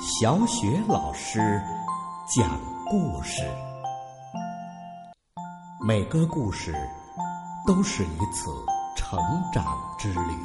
[0.00, 1.40] 小雪老师
[2.28, 3.42] 讲故事，
[5.84, 6.72] 每个故事
[7.66, 8.48] 都是一次
[8.96, 9.18] 成
[9.52, 10.36] 长之旅。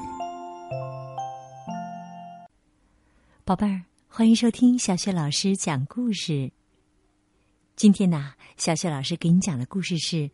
[3.46, 6.52] 宝贝儿，欢迎收听小雪老师讲故事。
[7.76, 10.16] 今天呢，小雪老师给你讲的故事是《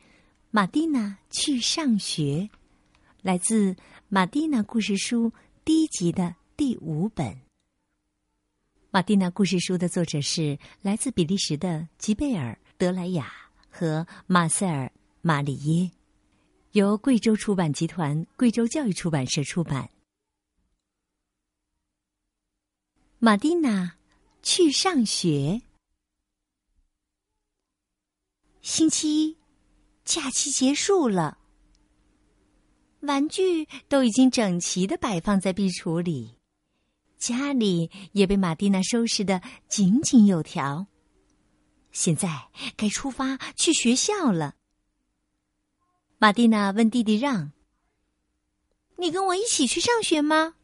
[0.50, 2.50] 马蒂娜去上学》，
[3.22, 3.74] 来自
[4.08, 5.30] 《马蒂娜故事书》
[5.66, 7.49] 第一集的第五本。
[8.92, 13.32] 马蒂娜故事书的作者是来自比利时的吉贝尔·德莱雅
[13.70, 14.88] 和马塞尔·
[15.22, 15.92] 马里耶，
[16.72, 19.92] 由贵州出版集团、贵州教育出版社出版。
[23.20, 23.96] 马蒂娜
[24.42, 25.62] 去上学。
[28.64, 29.38] 星期一，
[30.04, 31.38] 假期结束了，
[33.02, 36.39] 玩具都已经整齐的摆放在壁橱里。
[37.20, 40.88] 家里也被马蒂娜收拾的井井有条。
[41.92, 44.56] 现在该出发去学校了。
[46.18, 47.52] 马蒂娜问弟弟让
[48.98, 50.56] ：“你跟我一起去上学吗？”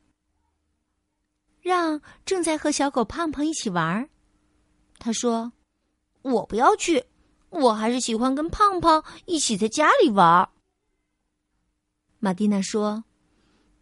[1.61, 4.09] 让正在和小狗胖胖一起玩儿。
[4.97, 5.51] 他说
[6.23, 7.05] ：“我不要去，
[7.49, 10.49] 我还是喜欢跟胖胖一起在家里玩儿。”
[12.19, 13.03] 马蒂娜说：“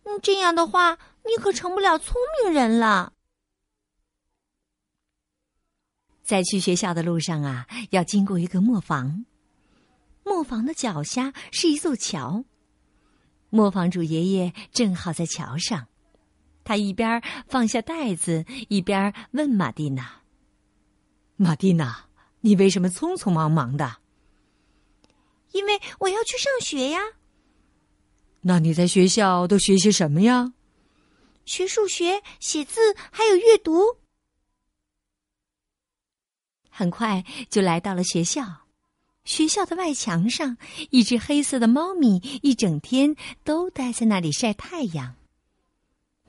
[0.03, 3.13] 嗯，这样的话。”你可成不了聪明人了。
[6.21, 9.25] 在去学校的路上啊，要经过一个磨坊。
[10.23, 12.45] 磨坊的脚下是一座桥。
[13.49, 15.87] 磨坊主爷爷正好在桥上，
[16.63, 20.21] 他一边放下袋子，一边问马蒂娜
[21.35, 22.05] ：“马蒂娜，
[22.39, 23.97] 你为什么匆匆忙忙的
[25.51, 26.99] ？”“因为我要去上学呀。
[28.41, 30.53] ”“那你在学校都学些什么呀？”
[31.45, 32.79] 学数学、写字，
[33.11, 33.97] 还有阅读。
[36.69, 38.61] 很快就来到了学校。
[39.25, 40.57] 学校的外墙上，
[40.89, 43.15] 一只黑色的猫咪一整天
[43.45, 45.15] 都待在那里晒太阳。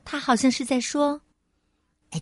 [0.05, 1.23] 它好像是在说：“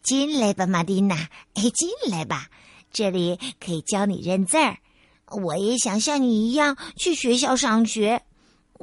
[0.03, 2.49] 进来吧，马蒂娜，哎，进来吧，
[2.91, 4.79] 这里可以教你认字儿。
[5.27, 8.25] 我也想像你一样去学校上学，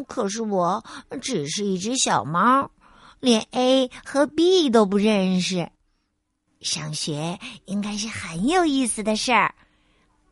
[0.08, 0.84] 可是我
[1.22, 2.70] 只是一只小猫。”
[3.20, 5.70] 连 A 和 B 都不认识，
[6.62, 9.56] 上学应该是很有意思的事儿，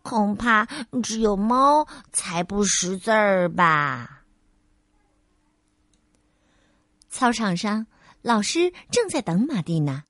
[0.01, 0.65] 恐怕
[1.03, 4.23] 只有猫才不识字儿吧。
[7.09, 7.87] 操场上，
[8.21, 10.03] 老师正在等马蒂娜，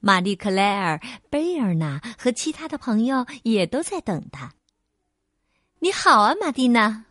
[0.00, 4.54] 玛丽、克莱尔、贝尔娜和其他的朋友也都在等他。
[5.78, 7.04] 你好啊，马蒂娜！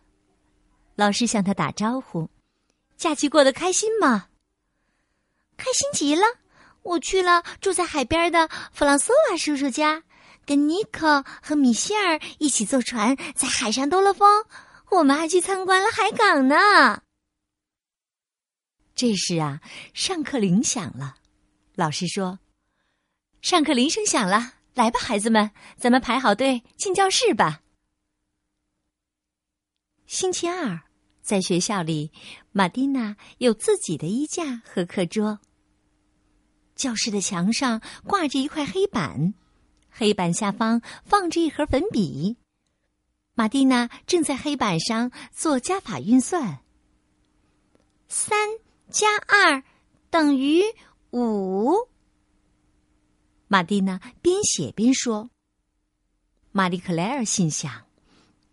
[0.96, 2.28] 老师向他打招呼。
[2.96, 4.26] 假期过得开心吗？
[5.56, 6.22] 开心极了！
[6.82, 10.04] 我去了住在海边的弗朗索瓦叔叔家，
[10.44, 14.44] 跟尼克和米歇尔一起坐船在海上兜了风。
[14.90, 17.02] 我们还去参观了海港呢。
[18.94, 19.60] 这时啊，
[19.92, 21.16] 上课铃响了。
[21.74, 22.38] 老师说
[23.42, 27.62] ：“上课铃声响了，来吧，孩子们，咱们排好队进教室吧。”
[30.06, 30.82] 星期二，
[31.20, 32.12] 在学校里，
[32.52, 35.40] 马蒂娜有自己的衣架和课桌。
[36.76, 39.34] 教室的墙上挂着一块黑板，
[39.90, 42.36] 黑板下方放着一盒粉笔。
[43.34, 46.60] 马蒂娜正在黑板上做加法运算。
[48.08, 48.38] 三
[48.88, 49.64] 加二
[50.10, 50.62] 等于
[51.10, 51.88] 五。
[53.48, 55.30] 马蒂娜边写边说。
[56.52, 57.84] 玛丽克莱尔心想：“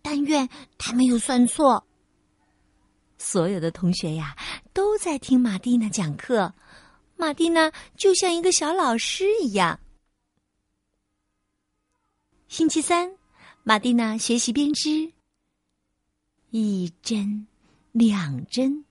[0.02, 1.88] 但愿他没有算错。”
[3.18, 4.36] 所有的同学呀，
[4.74, 6.54] 都在听马蒂娜讲课。
[7.24, 9.80] 马蒂娜就像一个小老师一样。
[12.50, 13.16] 星期三，
[13.64, 15.14] 马蒂娜学习编织。
[16.50, 17.48] 一针，
[17.94, 18.84] 两针，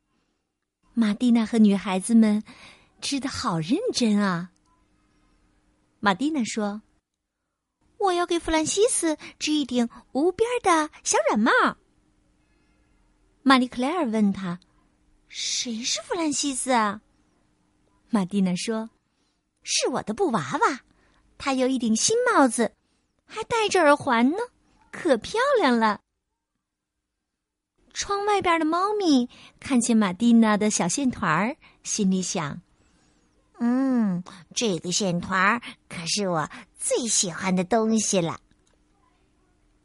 [0.94, 2.42] 马蒂娜和女孩子们
[3.02, 4.50] 织的好认真啊。
[6.00, 6.80] 马蒂娜说
[8.00, 11.52] ：“我要给弗兰西斯织一顶无边的小软帽。”
[13.44, 14.58] 玛丽克莱尔问他
[15.28, 17.02] ：“谁是弗兰西斯啊？”
[18.14, 18.90] 玛蒂娜说
[19.64, 20.80] ：“是我的布娃娃，
[21.38, 22.74] 它有一顶新帽子，
[23.24, 24.36] 还戴着耳环呢，
[24.90, 26.02] 可漂亮了。”
[27.94, 32.60] 窗外边的猫咪看见玛蒂娜的小线团儿，心里想
[33.60, 34.22] ：“嗯，
[34.54, 38.40] 这个线团儿可是我最喜欢的东西了。”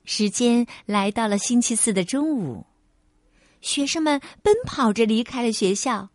[0.04, 2.66] 时间来到了星期四的中午，
[3.62, 6.10] 学生们奔跑着离开了学校。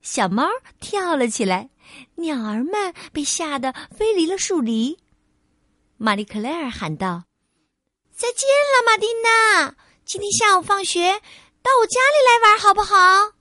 [0.00, 0.48] 小猫
[0.80, 1.70] 跳了起来，
[2.16, 4.98] 鸟儿们被吓得飞离了树篱。
[5.96, 7.24] 玛丽克莱尔喊道
[8.14, 9.76] ：“再见了，马蒂娜！
[10.04, 11.20] 今天下午放学
[11.60, 13.34] 到我家里来玩好不好？”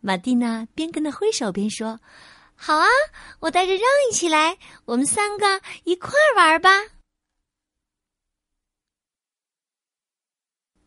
[0.00, 1.98] 马蒂娜边跟他挥手边说
[2.54, 2.86] ：“好啊，
[3.40, 6.70] 我带着让一起来，我们三个一块儿玩吧。”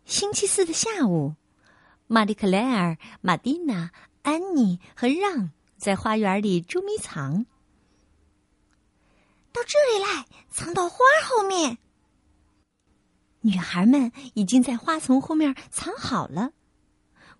[0.05, 1.35] 星期四的下午，
[2.05, 3.91] 玛丽克莱尔、马蒂娜、
[4.27, 7.45] 安妮和让在花园里捉迷藏。
[9.53, 11.77] 到这里来，藏到花后面。
[13.39, 16.51] 女孩们已经在花丛后面藏好了，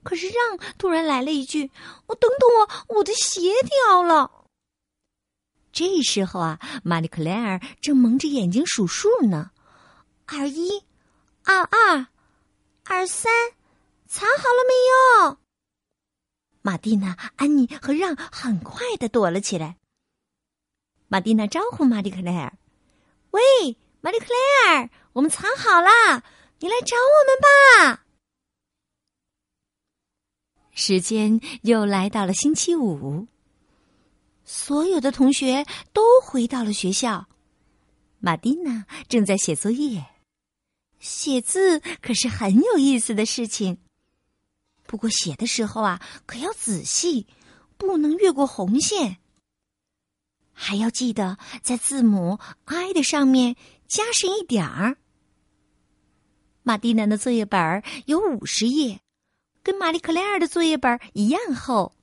[0.02, 1.70] 可是让突然来了一句
[2.08, 3.52] ：“我等等我，我的鞋
[3.86, 4.46] 掉了。”
[5.74, 9.52] 这时候啊，玛丽克莱尔正蒙着眼睛数数呢
[10.26, 10.86] ：“二一，
[11.44, 12.08] 二二。”
[12.90, 13.30] 二三，
[14.08, 15.47] 藏好了没有？
[16.68, 19.78] 玛蒂娜、安妮和让很快的躲了起来。
[21.08, 22.58] 马蒂娜招呼玛丽克莱尔
[23.32, 23.42] ：“喂，
[24.02, 24.26] 玛丽克
[24.66, 26.26] 莱尔，我们藏好了，
[26.60, 27.40] 你来找我们
[27.96, 28.04] 吧。”
[30.76, 33.28] 时间又来到了星期五，
[34.44, 37.30] 所有的同学都回到了学校。
[38.20, 40.06] 马蒂娜正在写作业。
[41.00, 43.78] 写字可是很有意思的事情，
[44.88, 47.28] 不过写的时候啊，可要仔细，
[47.78, 49.18] 不能越过红线，
[50.54, 53.56] 还要记得在字母 I 的上面
[53.88, 54.98] 加上一点儿。
[56.64, 59.02] 马蒂娜的作业本有五十页，
[59.62, 61.94] 跟玛丽克莱尔的作业本一样厚。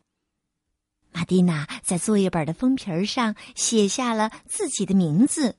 [1.12, 5.56] 马蒂娜在作业本的封皮上写下了自己的名字，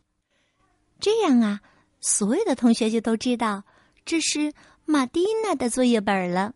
[1.00, 1.62] 这样啊。
[2.02, 3.64] 所有的同学就都知道
[4.06, 4.54] 这是
[4.86, 6.54] 马蒂娜的作业本了。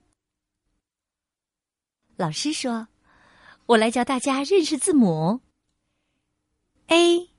[2.19, 2.89] 老师说
[3.65, 5.39] ：“我来教大家认识字母
[6.87, 7.29] ：A、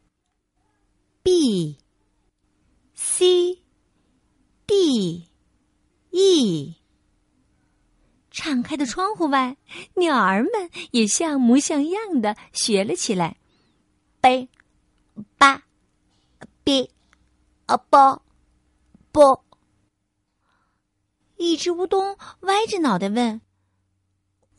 [1.23, 1.77] B、
[2.95, 3.59] C、
[4.67, 5.29] D、
[6.09, 6.77] E。”
[8.33, 9.59] 敞开的窗户外，
[9.97, 13.37] 鸟儿们也像模像样的学了起来
[14.23, 14.49] ：“B、
[15.37, 15.63] 八、
[16.65, 16.91] B。”
[17.67, 18.23] 啊，不，
[19.13, 19.45] 不！
[21.37, 23.43] 一只乌冬歪着脑袋问：“，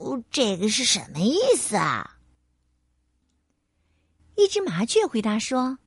[0.01, 2.17] 哦这个是什么意思啊？”
[4.35, 5.77] 一只麻雀回答说：“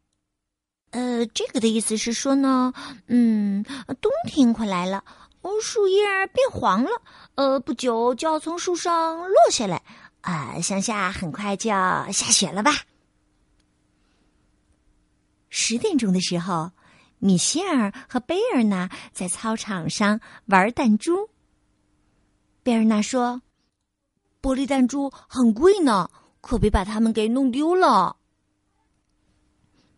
[0.92, 2.72] 呃，这个的意思是说呢，
[3.08, 3.64] 嗯，
[4.00, 5.04] 冬天快来了，
[5.40, 6.90] 哦，树叶变黄了，
[7.34, 9.82] 呃，不久就要从树上落下来，
[10.20, 12.70] 啊，乡下很快就要下雪了吧？”
[15.50, 16.70] 十点钟的时候。
[17.20, 21.30] 米歇尔和贝尔纳在操场上玩弹珠。
[22.62, 23.40] 贝尔纳说
[24.44, 26.10] ：“玻璃弹珠很贵呢，
[26.42, 28.18] 可别把它们给弄丢了。”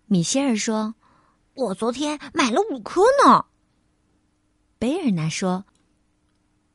[0.07, 0.95] 米歇尔说
[1.55, 3.47] ：“我昨天买了五颗呢。”
[4.79, 5.65] 贝尔纳说：“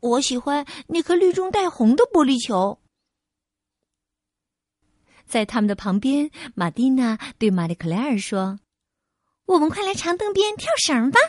[0.02, 2.80] 我喜欢那颗绿中带红的玻璃球。”
[5.26, 8.60] 在他们的旁边，马蒂娜对玛丽克莱尔说。
[9.46, 11.20] 我们快来长凳边跳绳吧！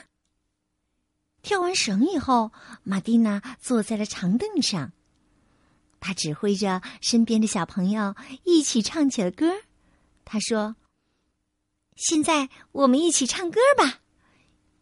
[1.40, 2.52] 跳完绳以后，
[2.82, 4.92] 马蒂娜坐在了长凳上，
[6.04, 9.52] 他指挥着身边的小朋友一起唱起了歌。
[10.25, 10.75] 他说
[11.94, 14.00] ：“现在我们一起唱歌吧！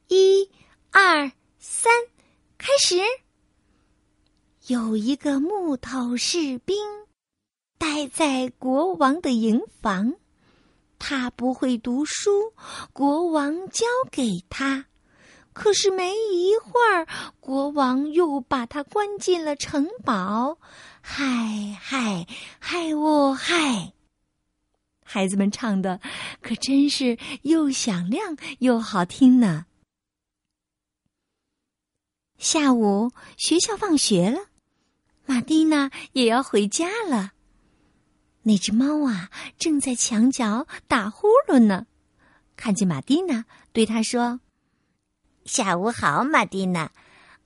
[0.08, 0.50] 一、
[0.90, 1.92] 二、三，
[2.56, 2.96] 开始！
[4.68, 6.76] 有一个木头士兵，
[7.76, 10.14] 待在国王的营房。”
[10.98, 12.54] 他不会读书，
[12.92, 14.86] 国王教给他。
[15.52, 17.06] 可是没一会儿，
[17.40, 20.58] 国王又把他关进了城堡。
[21.00, 22.26] 嗨嗨
[22.58, 23.92] 嗨喔嗨！
[25.04, 26.00] 孩子们唱的
[26.40, 29.66] 可真是又响亮又好听呢。
[32.38, 34.38] 下午学校放学了，
[35.26, 37.32] 马蒂娜也要回家了。
[38.42, 41.86] 那只猫啊，正在墙角打呼噜呢。
[42.56, 44.40] 看见马蒂娜，对他说
[45.44, 46.90] ：“下午好，马蒂娜。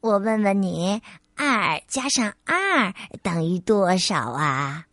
[0.01, 1.01] 我问问你，
[1.37, 4.87] 二加上二等于多少啊？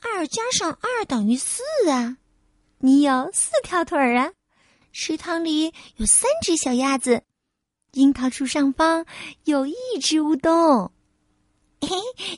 [0.00, 2.16] 二加上二等于四啊。
[2.78, 4.32] 你有四条腿儿啊。
[4.92, 7.22] 池塘里有三只小鸭子，
[7.92, 9.06] 樱桃树上方
[9.44, 10.92] 有一只乌冬。
[11.80, 11.88] ”嘿，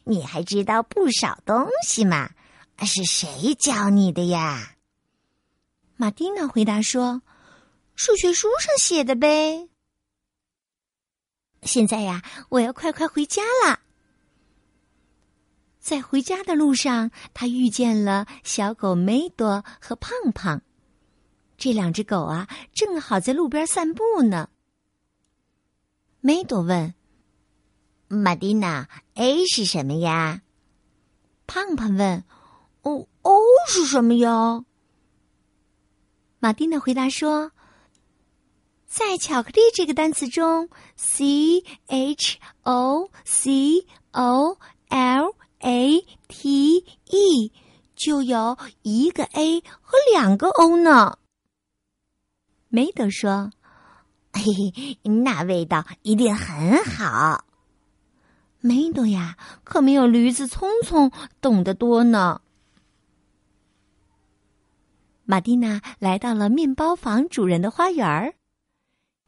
[0.05, 2.31] 你还知道不少东西嘛？
[2.85, 4.75] 是谁教你的呀？
[5.97, 7.23] 马蒂娜回答说
[7.95, 9.69] ：“数学书上写的呗。”
[11.63, 13.81] 现在呀，我要快快回家了。
[15.79, 20.63] 在回家的路上，他遇见了小狗梅多和胖胖。
[21.57, 24.49] 这两只狗啊，正好在路边散步呢。
[26.21, 26.95] 梅朵问
[28.09, 30.43] ：“马蒂娜，A 是什么呀？”
[31.47, 32.25] 胖胖问
[32.83, 34.65] ：“哦，O 是什么呀？”
[36.41, 37.53] 马蒂娜回答说
[38.91, 47.53] ：“在巧克力这个单词中，C H O C O L A T E
[47.95, 51.19] 就有一个 A 和两个 O 呢。”
[52.69, 53.53] 梅德说
[54.35, 54.43] ：“嘿
[54.75, 57.45] 嘿，那味道一定很好。”
[58.59, 62.41] 梅朵呀，可没有驴子聪聪懂得多呢。
[65.25, 68.35] 马蒂娜来到了面包房主人的花园儿。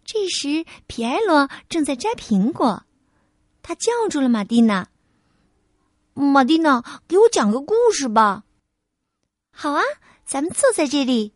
[0.04, 2.84] 这时，皮埃罗正在摘苹果，
[3.62, 4.88] 他叫住了玛蒂娜
[6.14, 8.44] ：“玛蒂娜，给我讲个故事吧。
[9.50, 9.82] ”“好啊，
[10.24, 11.34] 咱们坐在这里。”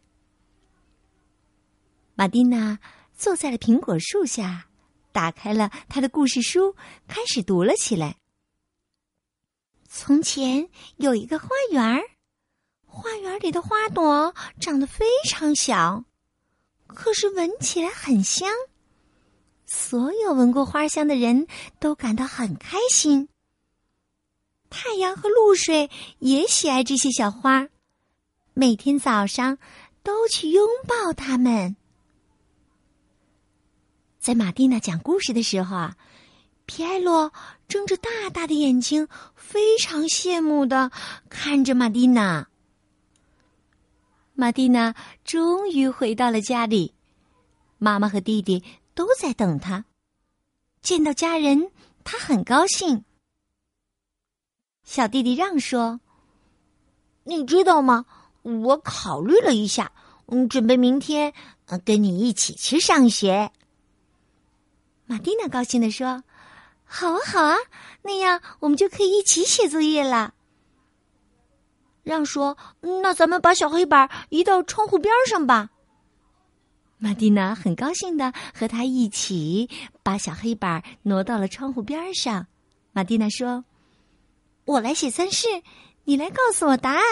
[2.14, 2.78] 马蒂娜
[3.16, 4.68] 坐在了苹果树下。
[5.12, 6.76] 打开了他的故事书，
[7.08, 8.18] 开始读了起来。
[9.88, 12.02] 从前有一个花园
[12.84, 16.04] 花园里的花朵长得非常小，
[16.86, 18.48] 可是闻起来很香。
[19.66, 21.46] 所有闻过花香的人
[21.80, 23.28] 都感到很开心。
[24.70, 27.68] 太阳和露水也喜爱这些小花，
[28.54, 29.58] 每天早上
[30.02, 31.76] 都去拥抱它们。
[34.18, 35.96] 在马蒂娜讲故事的时候啊，
[36.64, 37.32] 皮埃洛
[37.68, 40.90] 睁着大大的眼睛，非常羡慕的
[41.28, 42.48] 看着马蒂娜。
[44.38, 46.92] 马蒂娜终于回到了家里，
[47.78, 48.62] 妈妈和弟弟
[48.94, 49.86] 都在等她。
[50.82, 51.70] 见到家人，
[52.04, 53.02] 她很高兴。
[54.84, 56.00] 小弟弟让说
[57.24, 58.04] ：“你知道吗？
[58.42, 59.90] 我考虑了一下，
[60.26, 61.32] 嗯，准备明天
[61.82, 63.50] 跟你一起去上学。”
[65.06, 66.22] 玛蒂娜高兴地说
[66.84, 67.56] ：“好啊，好啊，
[68.02, 70.34] 那样我们就可以一起写作业了。”
[72.06, 72.56] 让说
[73.02, 75.70] ：“那咱们把小黑板移到窗户边上吧。”
[76.98, 79.68] 玛蒂娜很高兴的和他一起
[80.04, 82.46] 把小黑板挪到了窗户边上。
[82.92, 83.64] 玛蒂娜说
[84.66, 85.48] ：“我来写算式，
[86.04, 87.02] 你来告诉我答案，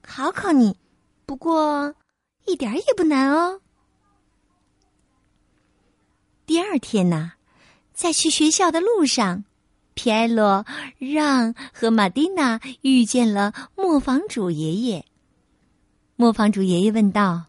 [0.00, 0.78] 考考你。
[1.26, 1.94] 不过
[2.46, 3.60] 一点也不难哦。”
[6.46, 7.34] 第二天呢，
[7.92, 9.44] 在去学校的路上，
[9.94, 10.64] 皮埃洛
[10.98, 15.04] 让和马蒂娜遇见了磨坊主爷爷。
[16.16, 17.46] 磨坊主爷爷问道：“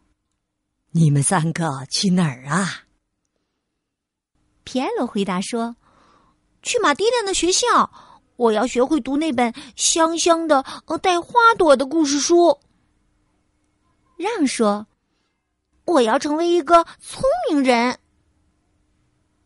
[0.91, 2.83] 你们三个去哪儿啊？”
[4.63, 5.75] 皮埃罗回答说
[6.61, 7.91] ：“去马蒂娜的学校，
[8.35, 12.59] 我要学会读那本香香的、呃带花朵的故事书。”
[14.17, 14.87] 让说
[15.85, 17.99] ：“我要成为一个聪明人。”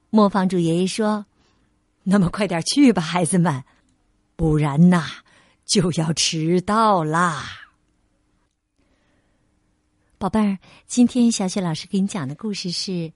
[0.09, 1.25] 磨坊主爷爷说
[2.09, 3.65] ：“那么快点去吧，孩子们，
[4.37, 5.05] 不然呐
[5.65, 7.45] 就要迟到啦。”
[10.17, 12.91] 宝贝儿，今天小雪老师给你讲的故事是《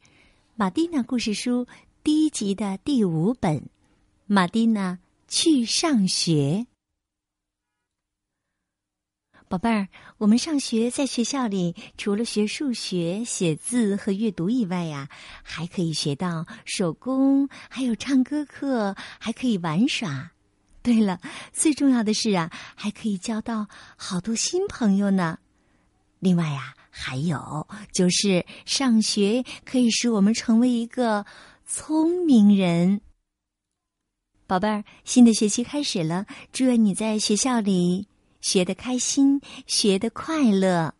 [0.55, 1.65] 马蒂娜故事书》
[2.03, 3.59] 第一集的第五本
[4.25, 6.65] 《马蒂娜去上学》。
[9.51, 15.09] 宝贝儿，我们上学在学校里，除了学数学、写字和阅读以外呀，
[15.43, 20.31] 还可以学到手工，还有唱歌课，还可以玩耍。
[20.81, 21.19] 对了，
[21.51, 23.67] 最重要的是啊，还可以交到
[23.97, 25.39] 好多新朋友呢。
[26.19, 31.25] 另外呀，还有就是上学可以使我们成为一个
[31.67, 33.01] 聪明人。
[34.47, 38.07] 宝贝儿，新的学期开始了，祝愿你在学校里。
[38.41, 40.95] 学得开心，学得快乐。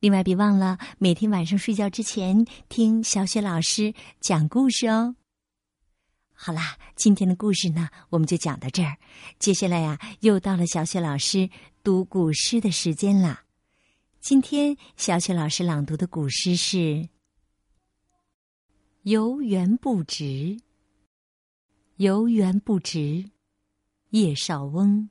[0.00, 5.16] 另外，别忘了每天晚上睡觉之前听小雪老师讲故事哦。
[6.32, 8.96] 好啦，今天的故事呢，我们就讲到这儿。
[9.40, 11.50] 接下来呀，又到了小雪老师
[11.82, 13.42] 读古诗的时间啦。
[14.20, 16.76] 今天小雪老师朗读的古诗是
[19.02, 20.24] 《游园不值》。
[21.96, 23.30] 游园不值，
[24.10, 25.10] 叶绍翁。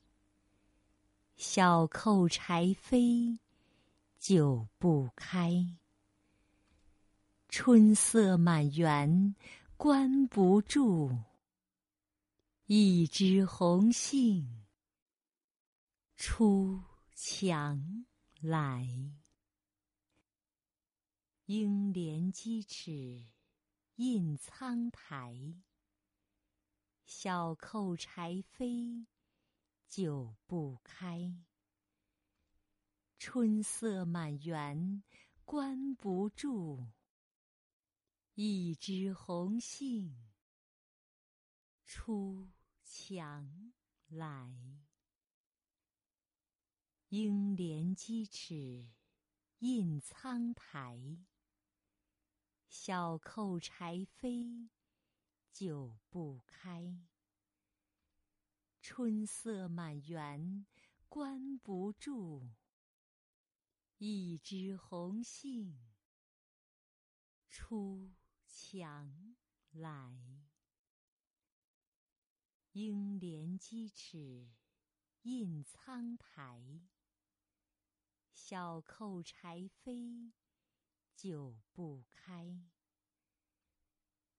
[1.43, 3.39] 小扣柴扉
[4.19, 5.75] 久不开。
[7.49, 9.35] 春色满园
[9.75, 11.17] 关不住，
[12.67, 14.67] 一枝红杏
[16.15, 16.79] 出
[17.15, 18.05] 墙
[18.39, 18.87] 来。
[21.47, 23.25] 应怜屐齿
[23.95, 25.35] 印苍苔。
[27.03, 29.07] 小扣柴扉
[29.91, 31.35] 久不开。
[33.19, 35.03] 春色满园
[35.43, 36.87] 关不住。
[38.35, 40.31] 一枝红杏
[41.83, 42.49] 出
[42.85, 43.73] 墙
[44.07, 44.81] 来。
[47.09, 48.89] 应怜屐齿
[49.59, 51.17] 印苍苔。
[52.69, 54.69] 小扣柴扉
[55.51, 57.10] 久不开。
[58.81, 60.65] 春色满园
[61.07, 62.49] 关不住。
[63.99, 65.93] 一枝红杏
[67.47, 68.15] 出
[68.47, 69.35] 墙
[69.69, 70.49] 来。
[72.71, 74.49] 应怜屐齿
[75.21, 76.81] 印苍苔。
[78.31, 80.31] 小扣柴扉
[81.15, 82.59] 久不开。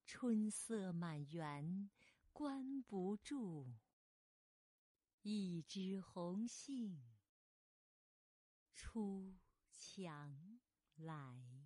[0.05, 1.89] 春色满园
[2.33, 3.82] 关不住。
[5.25, 7.01] 一枝红杏
[8.75, 9.37] 出
[9.71, 10.59] 墙
[10.97, 11.62] 来。